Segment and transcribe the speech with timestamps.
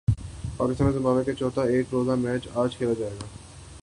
[0.57, 3.25] پاکستان اور زمبابوے میں چوتھا ایک روزہ میچ اج کھیلا جائے گا